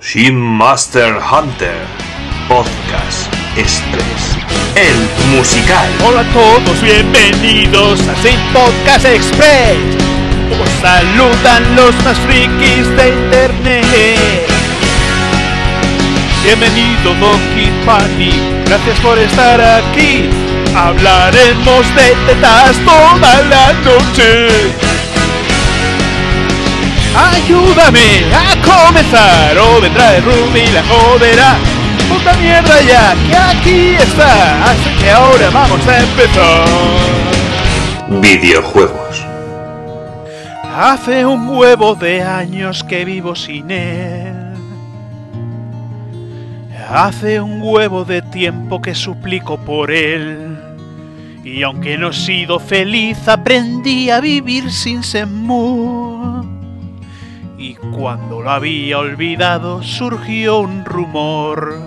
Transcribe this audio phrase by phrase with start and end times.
[0.00, 1.74] Shin Master Hunter
[2.46, 4.38] Podcast Express.
[4.76, 4.96] El
[5.36, 5.88] musical.
[6.06, 9.76] Hola a todos, bienvenidos a Sin Podcast Express.
[10.62, 14.46] Os saludan los más frikis de internet.
[16.44, 20.30] Bienvenido Donkey Panic, gracias por estar aquí.
[20.76, 24.97] Hablaremos de tetas toda la noche.
[27.18, 31.56] Ayúdame a comenzar o vendrá el Ruby y la joderá.
[32.08, 34.70] Puta mierda ya, que aquí está.
[34.70, 36.68] Así que ahora vamos a empezar.
[38.20, 39.26] Videojuegos.
[40.76, 44.54] Hace un huevo de años que vivo sin él.
[46.88, 50.56] Hace un huevo de tiempo que suplico por él.
[51.44, 56.17] Y aunque no he sido feliz, aprendí a vivir sin Semu.
[57.96, 61.78] Cuando lo había olvidado, surgió un rumor.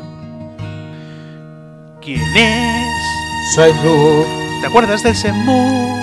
[2.02, 3.56] ¿Quién es?
[3.56, 4.25] Soy Ru,
[4.61, 5.98] ¿Te acuerdas del Semu?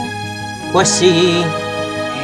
[0.73, 1.43] pues sí,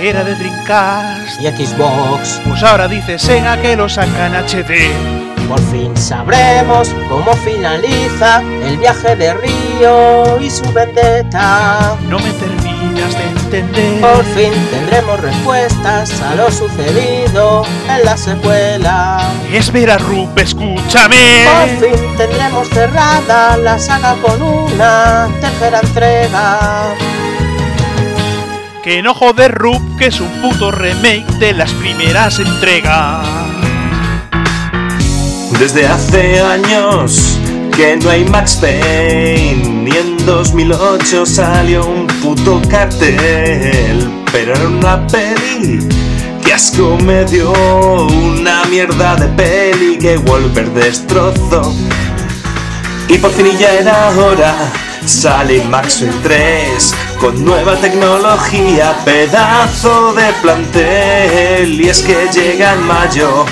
[0.01, 1.41] Era de Dreamcast.
[1.41, 2.41] y Xbox.
[2.47, 4.93] Pues ahora dice Sega que lo sacan HD.
[5.49, 11.97] Por fin sabremos cómo finaliza el viaje de Río y su vendetta.
[12.09, 12.31] No me
[12.85, 13.25] terminas de
[13.61, 14.01] entender.
[14.01, 19.31] Por fin tendremos respuestas a lo sucedido en la secuela.
[19.53, 21.45] Espera, Rup, escúchame.
[21.45, 26.95] Por fin tendremos cerrada la saga con una tercera entrega.
[28.83, 33.27] Que no joder, Rup, que es un puto remake de las primeras entregas.
[35.59, 37.34] Desde hace años
[37.77, 39.85] que no hay Max Payne.
[39.85, 44.25] Ni en 2008 salió un puto cartel.
[44.33, 45.87] Pero era una peli.
[46.45, 51.75] Que asco me dio una mierda de peli que Wolver destrozó.
[53.09, 54.55] Y por fin ya era hora.
[55.07, 61.81] Sale Max Payne 3 con nueva tecnología, pedazo de plantel.
[61.81, 63.45] Y es que llega en mayo,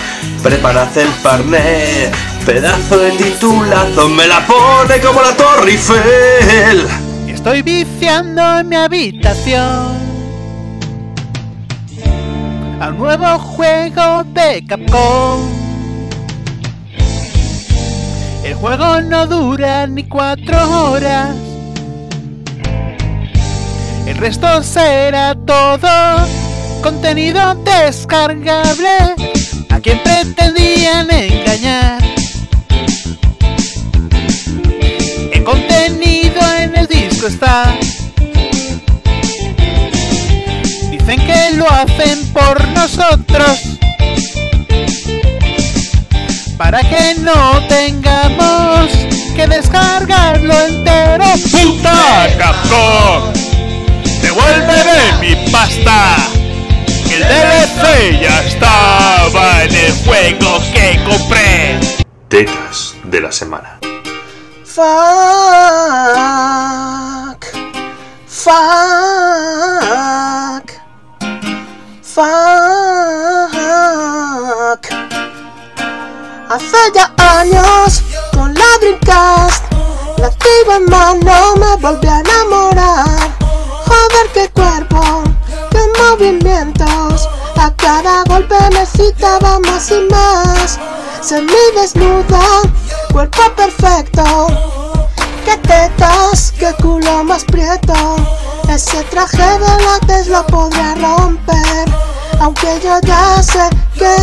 [0.42, 2.10] preparad el parné,
[2.44, 6.86] pedazo de titulazo, me la pone como la Torre Eiffel.
[7.28, 9.96] Estoy viciando en mi habitación.
[12.80, 15.40] A un nuevo juego de Capcom.
[18.44, 21.36] El juego no dura ni cuatro horas.
[24.06, 26.26] El resto será todo
[26.82, 29.14] contenido descargable.
[29.70, 32.01] A quien pretendían engañar.
[37.26, 37.74] Está.
[40.90, 43.60] Dicen que lo hacen por nosotros.
[46.56, 48.90] Para que no tengamos
[49.36, 51.24] que descargarlo entero.
[51.50, 53.32] ¡Puta Capcom!
[54.22, 56.16] ¡Devuélveme mi pasta!
[57.08, 61.78] Que el DLC ya estaba en el juego que compré.
[62.28, 63.78] Tetas de la semana.
[64.64, 65.31] Fuck.
[76.52, 78.02] Hace ya años
[78.34, 79.64] con la Dreamcast,
[80.18, 83.06] la activa en mano me volví a enamorar.
[83.86, 85.22] Joder, qué cuerpo,
[85.70, 87.26] qué movimientos.
[87.56, 90.78] A cada golpe necesitaba más y más.
[91.22, 92.42] Semi desnuda,
[93.10, 94.48] cuerpo perfecto.
[95.46, 97.94] Qué tetas, qué culo más prieto.
[98.68, 101.61] Ese traje de látex lo podría romper.
[102.42, 104.16] Aunque yo ya sé que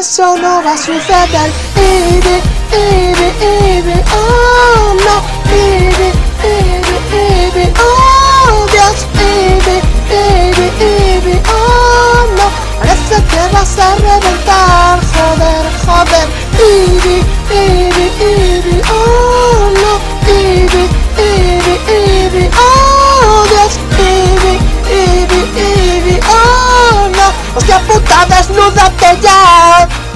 [0.00, 1.52] eso no va a suceder.
[1.76, 2.42] Ivy,
[2.72, 5.16] Ivy, Ivy, oh no.
[5.54, 6.10] Ivy,
[6.42, 9.06] Ivy, Ivy, oh Dios.
[9.14, 9.76] Ivy,
[10.10, 12.46] Ivy, Ivy, oh no.
[12.80, 14.25] Parece que vas a reventar,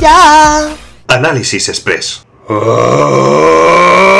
[0.01, 0.77] ya, ya.
[1.09, 2.25] Análisis Express.
[2.49, 4.20] Ah.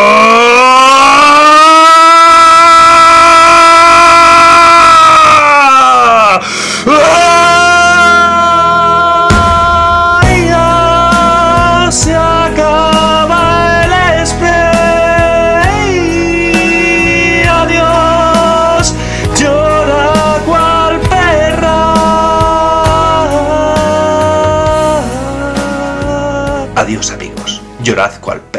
[27.83, 28.50] Llorad cual.